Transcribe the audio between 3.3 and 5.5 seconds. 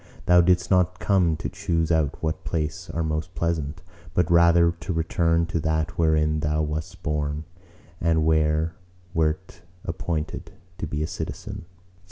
pleasant; but rather to return